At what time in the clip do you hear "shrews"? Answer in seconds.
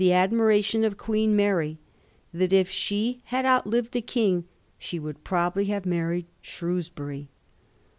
6.41-6.89